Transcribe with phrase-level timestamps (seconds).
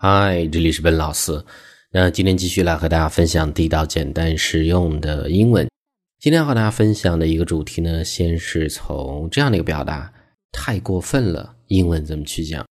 [0.00, 1.44] 嗨，这里是本老师。
[1.90, 5.68] 那今天继续来和大家分享地道、简单、实用的英文。
[6.20, 10.08] 今天和大家分享的一个主题呢，先是从这样的一个表达：
[10.52, 12.64] 太过分了，英文怎么去讲？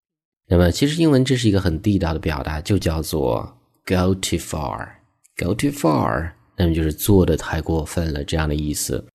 [0.47, 3.41] 那么其实英文这是一个很地道的表达，就叫做
[3.85, 4.87] “go too far”。
[5.35, 9.05] go too far，那么就是做的太过分了这样的意思。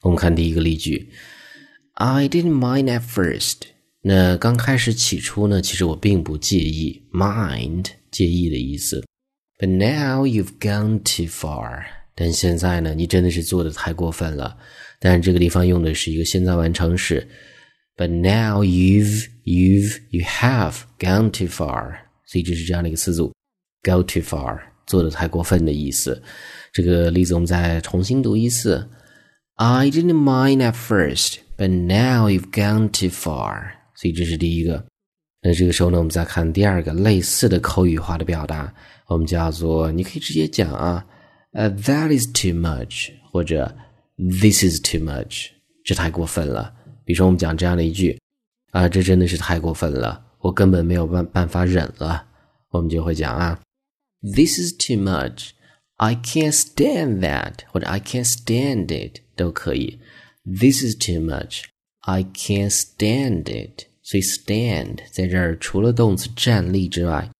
[0.00, 1.12] 我们看第一个例句
[1.96, 3.56] ：I didn't mind at first。
[4.02, 9.04] 那刚开始起初呢，其实我并不介意，mind 介意的意思。
[9.58, 11.84] But now you've gone too far。
[12.14, 14.56] 但现在呢，你真的是做的太过分了。
[15.00, 17.26] 但是这个地方用的是一个现在完成时。
[17.96, 21.98] But now you've you've you have gone too far。
[22.26, 23.32] 所以这是这样的一个词组
[23.82, 26.22] ，go too far，做的太过分的意思。
[26.72, 28.88] 这个例子我们再重新读一次。
[29.54, 33.77] I didn't mind at first, but now you've gone too far.
[34.00, 34.86] 所以这是第一个。
[35.42, 38.72] 那这个时候呢，我们再看第二个类似的口语化的表达，
[39.06, 41.04] 我们叫做你可以直接讲啊，
[41.52, 43.76] 呃，That is too much，或者
[44.16, 45.48] This is too much，
[45.84, 46.72] 这太过分了。
[47.04, 48.16] 比如说我们讲这样的一句
[48.70, 52.24] 啊，这真的是太过分了，我根本没有办办法忍了。
[52.70, 53.60] 我们就会讲啊
[54.22, 59.98] ，This is too much，I can't stand that，或者 I can't stand it 都可以。
[60.44, 63.87] This is too much，I can't stand it。
[64.08, 67.30] 所以 stand 在这儿除了动词站立之外，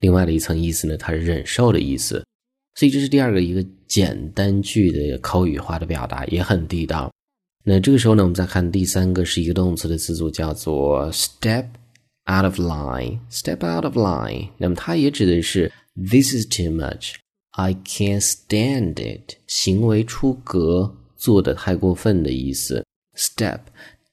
[0.00, 2.24] 另外的一层意思呢，它是忍受的意思。
[2.76, 7.12] 所以这是第二个一个简单句的口语化的表达，也很地道。
[7.62, 11.66] 那这个时候呢，我们再看第三个是一个动词的词组，叫做 step
[12.24, 13.18] out of line。
[13.30, 22.82] step out of line，那么它也指的是 this is too much，I can't stand it，行为出格，做的太过分的意思。
[23.14, 23.60] step。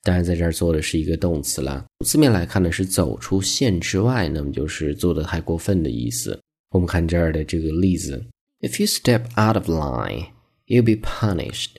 [0.04, 1.86] 当然，在这儿做的是一个动词啦。
[2.04, 6.40] 字面来看呢，是走出线之外，那么就是做的太过分的意思。
[6.72, 8.26] 我们看这儿的这个例子
[8.62, 10.30] ：If you step out of line,
[10.66, 11.76] you'll be punished.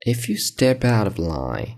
[0.00, 1.76] If you step out of line,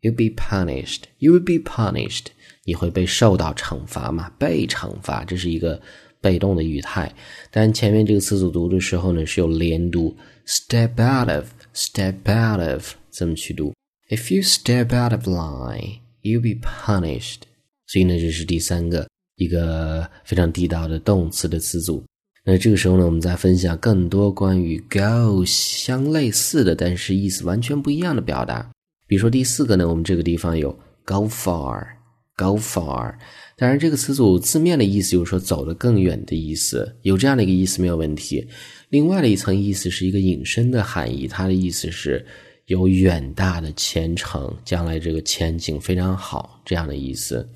[0.00, 1.02] you'll be punished.
[1.18, 2.28] You'll be punished.
[2.64, 4.30] 你会被受到惩罚嘛？
[4.38, 5.78] 被惩罚，这是一个
[6.22, 7.14] 被动的语态。
[7.50, 13.74] 但前面这个词组读的时候呢，是有连读：step out of, step out of，这么去读。
[14.12, 17.44] If you step out of line, you'll be punished。
[17.86, 22.04] 所以呢，这是第三个一个非常地道的动词的词组。
[22.44, 28.70] 那这个时候呢，我们再分享更多关于 go 相类似的，但是意思完全不一样的表达。
[29.06, 30.70] 比如说第四个呢，我们这个地方有
[31.06, 33.14] go far，go far。
[33.56, 38.46] 当然，这个词组字面的意思就是说走得更远的意思，有这样的一个意思没有问题。
[38.90, 42.22] 另外的一层意思是一个引申的含义，它的意思是。
[42.66, 47.48] 有远大的前程，将来这个前景非常好，这样的意思。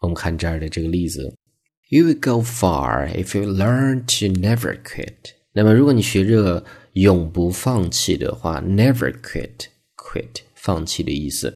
[0.00, 1.34] 我们看这儿的这个例子
[1.90, 5.32] ：You will go far if you learn to never quit。
[5.52, 6.64] 那么，如果你学这个
[6.94, 11.54] 永不放弃的话，never quit，quit 放弃的意思。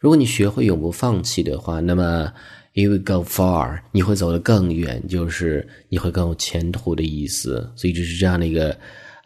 [0.00, 2.32] 如果你学会永不放弃的话，那么
[2.74, 7.70] you will go far，你会走得更远，就是你会更有前途的意思。
[7.76, 8.76] 所以，这是这样的一个。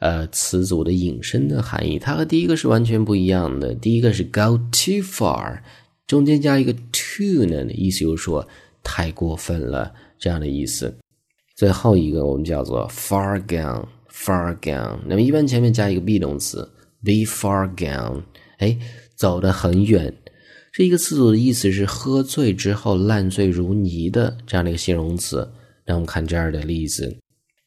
[0.01, 3.75] 呃，词组的引申的含义，它和第一个是完全不一样的。
[3.77, 5.61] 第一个是 go too far，
[6.07, 8.47] 中间加一个 too 呢，意思就是说
[8.83, 10.95] 太过分了这样的意思。
[11.57, 14.99] 最后一个我们叫做 far gone，far gone。
[15.07, 16.71] 那么一般前面加一个 be 动词
[17.03, 18.21] ，be far gone，
[18.59, 18.77] 哎，
[19.15, 20.13] 走得很远。
[20.77, 25.49] 这一个词组的意思是喝醉之后烂醉如泥的这样的一个形容词。
[25.85, 27.17] 让我们看这样的例子。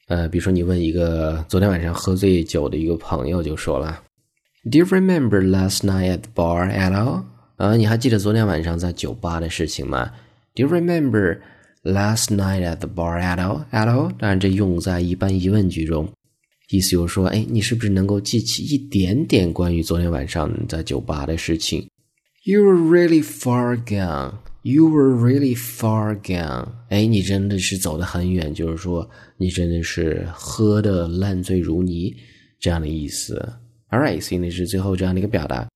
[0.07, 4.03] 呃，比如说你问一个昨天晚上喝醉酒的一个朋友，就说了
[4.69, 7.23] ，Do you remember last night at the bar at all？
[7.55, 10.11] 啊，你还记得昨天晚上在酒吧的事情吗
[10.55, 11.39] ？Do you remember
[11.83, 14.11] last night at the bar at all？at all？
[14.17, 16.09] 当然，这用在一般疑问句中，
[16.71, 21.87] 意思就是说，哎，你是不是能够记起一点点关于昨天晚上在酒吧的事情
[22.47, 24.35] ？You were really far gone.
[24.61, 26.69] You were really far gone。
[26.87, 32.15] 哎，你真的是走得很远，就是说你真的是喝的烂醉如泥
[32.57, 33.35] 这样的意思。
[33.89, 35.67] All right，所以那是最后这样的一个表达。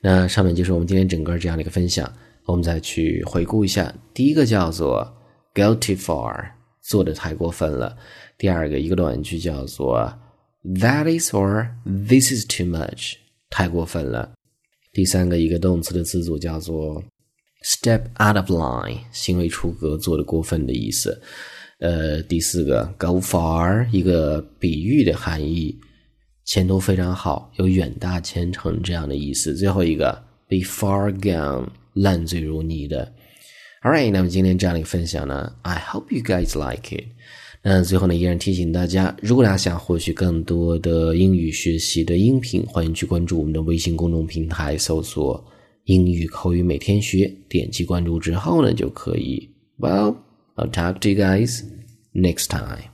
[0.00, 2.10] 那上面就是我们今天整个这样的一个分享。
[2.46, 5.04] 我们再去回顾一下，第一个叫做
[5.54, 7.94] go too far，做的太过分了。
[8.38, 10.10] 第二个一个短句叫做
[10.64, 13.16] that is or this is too much，
[13.50, 14.32] 太过分了。
[14.94, 17.04] 第三个一个动词的词组叫做。
[17.66, 21.18] Step out of line，行为出格，做的过分的意思。
[21.78, 25.74] 呃，第四个，go far，一个比喻的含义，
[26.44, 29.56] 前途非常好，有远大前程这样的意思。
[29.56, 30.12] 最后一个
[30.46, 33.10] ，be far gone，烂醉如泥的。
[33.82, 37.06] Alright，那么今天这样的一个分享呢，I hope you guys like it。
[37.64, 45.42] 嗯最后呢，依然提醒大家，如果大家想获取更多的英语学习的音频，欢迎去关注我们的微信公众平台，搜索
[45.84, 49.48] “英语口语每天学”，点击关注之后呢，就可以。
[49.78, 50.16] Well,
[50.56, 51.62] I'll talk to you guys
[52.12, 52.93] next time.